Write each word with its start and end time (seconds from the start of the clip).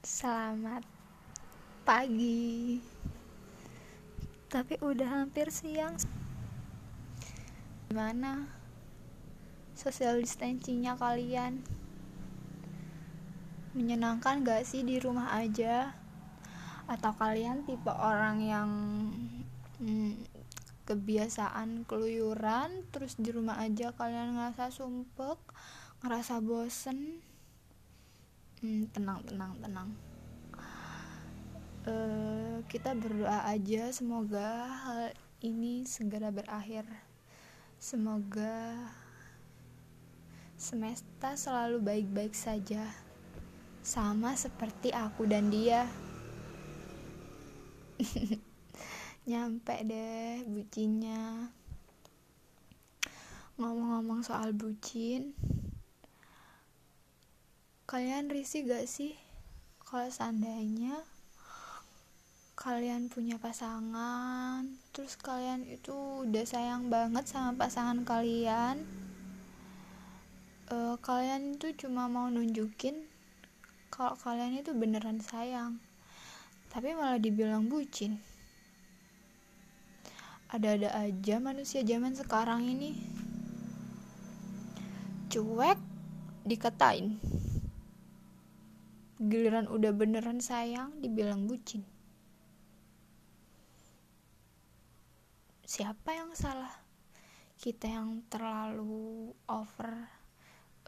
Selamat 0.00 0.80
pagi. 1.84 2.80
Tapi 4.48 4.80
udah 4.80 5.04
hampir 5.04 5.52
siang. 5.52 5.92
Gimana? 7.84 8.48
Social 9.76 10.24
distancingnya 10.24 10.96
kalian? 10.96 11.60
Menyenangkan 13.76 14.40
gak 14.40 14.64
sih 14.64 14.88
di 14.88 14.96
rumah 14.96 15.36
aja? 15.36 15.92
Atau 16.88 17.12
kalian 17.20 17.68
tipe 17.68 17.92
orang 17.92 18.40
yang 18.40 18.70
hmm, 19.84 20.16
kebiasaan 20.88 21.84
keluyuran 21.84 22.88
terus 22.88 23.20
di 23.20 23.28
rumah 23.36 23.60
aja 23.60 23.92
kalian 23.92 24.40
ngerasa 24.40 24.72
sumpek, 24.72 25.36
ngerasa 26.00 26.40
bosen? 26.40 27.20
Hmm, 28.60 28.92
tenang 28.92 29.24
tenang 29.24 29.52
tenang. 29.64 29.90
Uh, 31.80 32.60
kita 32.68 32.92
berdoa 32.92 33.48
aja 33.48 33.88
semoga 33.88 34.68
hal 34.84 35.16
ini 35.40 35.88
segera 35.88 36.28
berakhir. 36.28 36.84
Semoga 37.80 38.76
semesta 40.60 41.32
selalu 41.40 41.80
baik-baik 41.80 42.36
saja 42.36 42.84
sama 43.80 44.36
seperti 44.36 44.92
aku 44.92 45.24
dan 45.24 45.48
dia. 45.48 45.88
Nyampe 49.30 49.80
deh 49.88 50.44
bucinnya. 50.44 51.48
Ngomong-ngomong 53.56 54.20
soal 54.20 54.52
bucin 54.52 55.32
kalian 57.90 58.30
risih 58.30 58.70
gak 58.70 58.86
sih? 58.86 59.18
Kalau 59.82 60.06
seandainya 60.06 61.02
kalian 62.54 63.10
punya 63.10 63.34
pasangan 63.34 64.62
terus 64.94 65.18
kalian 65.18 65.66
itu 65.66 66.22
udah 66.22 66.46
sayang 66.46 66.86
banget 66.86 67.24
sama 67.26 67.56
pasangan 67.56 68.04
kalian 68.04 68.84
uh, 70.68 70.94
kalian 71.00 71.56
itu 71.56 71.72
cuma 71.72 72.04
mau 72.06 72.28
nunjukin 72.28 73.08
kalau 73.88 74.12
kalian 74.20 74.60
itu 74.60 74.76
beneran 74.76 75.18
sayang 75.24 75.80
tapi 76.70 76.94
malah 76.94 77.18
dibilang 77.18 77.66
bucin. 77.66 78.22
Ada-ada 80.46 80.94
aja 80.94 81.42
manusia 81.42 81.82
zaman 81.82 82.14
sekarang 82.14 82.62
ini. 82.62 82.94
Cuek 85.26 85.78
dikatain 86.46 87.18
giliran 89.20 89.68
udah 89.68 89.92
beneran 89.92 90.40
sayang 90.40 90.96
dibilang 91.04 91.44
bucin. 91.44 91.84
Siapa 95.68 96.16
yang 96.16 96.32
salah? 96.32 96.72
Kita 97.60 97.84
yang 97.84 98.24
terlalu 98.32 99.28
over 99.44 99.92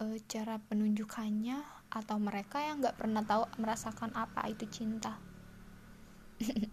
uh, 0.01 0.17
cara 0.25 0.57
penunjukannya 0.65 1.61
atau 1.93 2.17
mereka 2.17 2.65
yang 2.65 2.81
nggak 2.81 2.97
pernah 2.97 3.21
tahu 3.21 3.45
merasakan 3.61 4.17
apa 4.17 4.49
itu 4.49 4.65
cinta? 4.73 5.21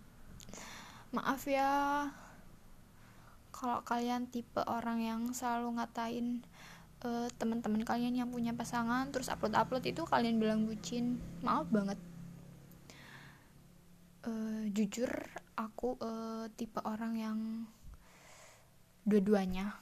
Maaf 1.16 1.44
ya. 1.44 2.08
Kalau 3.52 3.84
kalian 3.84 4.32
tipe 4.32 4.64
orang 4.64 5.04
yang 5.04 5.22
selalu 5.36 5.76
ngatain 5.76 6.48
uh, 7.04 7.28
teman-teman 7.40 7.84
kalian 7.88 8.16
yang 8.16 8.30
punya 8.32 8.52
pasangan 8.52 9.08
terus 9.12 9.32
upload-upload 9.32 9.84
itu 9.88 10.02
kalian 10.04 10.40
bilang 10.40 10.68
bucin 10.68 11.20
maaf 11.44 11.68
banget. 11.72 12.00
Uh, 14.28 14.68
jujur 14.76 15.08
aku 15.56 15.96
uh, 16.04 16.52
tipe 16.60 16.80
orang 16.84 17.14
yang 17.16 17.40
dua-duanya. 19.08 19.80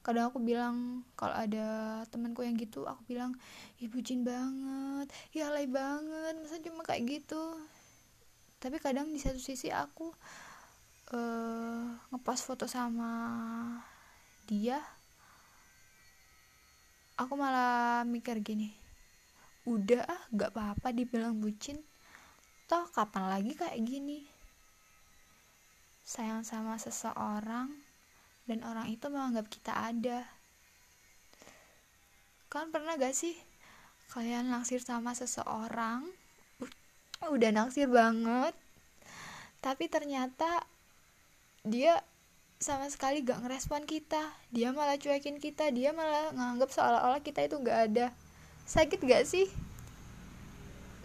Kadang 0.00 0.32
aku 0.32 0.40
bilang 0.40 1.04
kalau 1.12 1.36
ada 1.36 2.00
temanku 2.08 2.40
yang 2.40 2.56
gitu 2.56 2.88
aku 2.88 3.04
bilang 3.04 3.36
ih 3.76 3.88
bucin 3.92 4.24
banget 4.24 5.12
ya 5.36 5.52
alay 5.52 5.68
banget 5.68 6.40
masa 6.40 6.56
cuma 6.64 6.80
kayak 6.88 7.20
gitu? 7.20 7.42
Tapi 8.60 8.80
kadang 8.80 9.12
di 9.12 9.20
satu 9.20 9.36
sisi 9.36 9.68
aku 9.68 10.08
uh, 11.12 11.84
ngepost 12.12 12.48
foto 12.48 12.64
sama 12.64 13.12
dia 14.48 14.80
aku 17.20 17.36
malah 17.36 18.08
mikir 18.08 18.40
gini 18.40 18.80
udah 19.68 20.02
ah 20.08 20.22
gak 20.32 20.56
apa-apa 20.56 20.88
dibilang 20.90 21.36
bucin. 21.36 21.76
Toh 22.64 22.86
kapan 22.90 23.28
lagi 23.28 23.52
kayak 23.52 23.76
gini? 23.82 24.24
Sayang 26.06 26.46
sama 26.46 26.80
seseorang 26.80 27.68
dan 28.48 28.64
orang 28.64 28.88
itu 28.88 29.06
menganggap 29.12 29.46
kita 29.52 29.72
ada. 29.74 30.24
Kan 32.48 32.72
pernah 32.72 32.96
gak 32.96 33.14
sih 33.14 33.36
kalian 34.10 34.48
naksir 34.50 34.80
sama 34.80 35.12
seseorang? 35.12 36.08
Udah 37.28 37.50
naksir 37.52 37.86
banget. 37.86 38.56
Tapi 39.60 39.92
ternyata 39.92 40.64
dia 41.62 42.00
sama 42.60 42.92
sekali 42.92 43.24
gak 43.24 43.40
ngerespon 43.40 43.88
kita. 43.88 44.20
Dia 44.52 44.76
malah 44.76 45.00
cuekin 45.00 45.40
kita. 45.40 45.72
Dia 45.72 45.96
malah 45.96 46.28
nganggap 46.36 46.68
seolah-olah 46.68 47.24
kita 47.24 47.48
itu 47.48 47.56
gak 47.56 47.88
ada. 47.88 48.12
Sakit 48.68 49.00
gak 49.00 49.24
sih? 49.24 49.48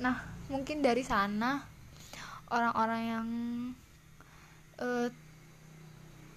Nah 0.04 0.20
mungkin 0.52 0.84
dari 0.84 1.08
sana 1.08 1.64
orang-orang 2.52 3.02
yang 3.08 3.28
uh, 4.84 5.08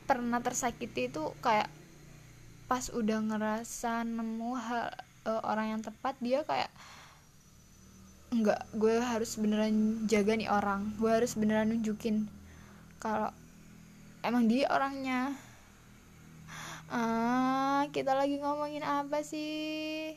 pernah 0.06 0.38
tersakiti 0.38 1.10
itu 1.10 1.34
kayak 1.42 1.68
pas 2.70 2.86
udah 2.94 3.18
ngerasa 3.18 4.06
nemu 4.06 4.50
hal 4.54 4.86
uh, 5.26 5.42
orang 5.44 5.76
yang 5.76 5.82
tepat 5.82 6.14
dia 6.22 6.46
kayak 6.46 6.70
enggak 8.28 8.60
gue 8.76 9.02
harus 9.02 9.34
beneran 9.34 10.06
jaga 10.06 10.38
nih 10.38 10.46
orang. 10.46 10.94
Gue 11.02 11.10
harus 11.10 11.34
beneran 11.34 11.74
nunjukin 11.74 12.30
kalau 13.02 13.34
emang 14.22 14.50
dia 14.50 14.66
orangnya? 14.70 15.34
Ah 16.88 17.84
kita 17.92 18.16
lagi 18.16 18.40
ngomongin 18.40 18.80
apa 18.80 19.20
sih? 19.20 20.16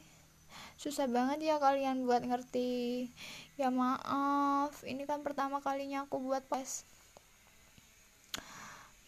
Susah 0.79 1.05
banget 1.05 1.43
ya 1.45 1.55
kalian 1.59 2.07
buat 2.07 2.23
ngerti. 2.23 3.11
Ya 3.59 3.69
maaf 3.69 4.81
ini 4.87 5.05
kan 5.05 5.21
pertama 5.21 5.59
kalinya 5.59 6.07
aku 6.07 6.17
buat 6.23 6.47
pas. 6.47 6.87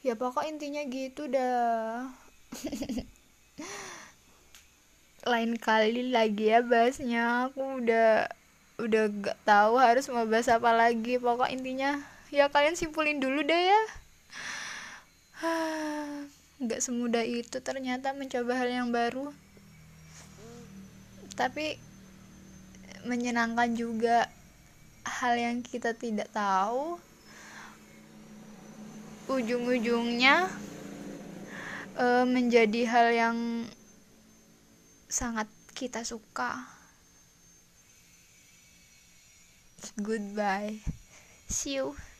Ya 0.03 0.19
pokok 0.19 0.43
intinya 0.43 0.83
gitu 0.85 1.31
dah. 1.31 2.11
Lain 5.31 5.55
kali 5.55 6.11
lagi 6.11 6.51
ya 6.51 6.59
bahasnya. 6.59 7.47
Aku 7.47 7.79
udah 7.79 8.27
udah 8.83 9.03
gak 9.23 9.39
tahu 9.47 9.79
harus 9.79 10.11
mau 10.11 10.27
bahas 10.27 10.51
apa 10.51 10.75
lagi. 10.75 11.15
Pokok 11.15 11.47
intinya 11.47 12.03
ya 12.27 12.51
kalian 12.51 12.75
simpulin 12.75 13.23
dulu 13.23 13.39
deh 13.47 13.71
ya 13.71 14.02
nggak 16.63 16.79
semudah 16.79 17.23
itu 17.23 17.59
ternyata 17.59 18.15
mencoba 18.15 18.53
hal 18.55 18.69
yang 18.71 18.89
baru. 18.89 19.31
Tapi 21.33 21.75
menyenangkan 23.03 23.73
juga 23.75 24.29
hal 25.03 25.35
yang 25.35 25.57
kita 25.59 25.91
tidak 25.97 26.31
tahu. 26.31 26.99
Ujung-ujungnya 29.27 30.51
e, 31.95 32.05
menjadi 32.27 32.81
hal 32.87 33.07
yang 33.15 33.37
sangat 35.07 35.47
kita 35.73 36.03
suka. 36.03 36.67
Goodbye. 39.99 40.79
See 41.47 41.75
you 41.79 42.12